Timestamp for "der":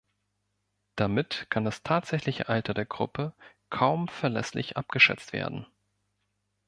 2.73-2.87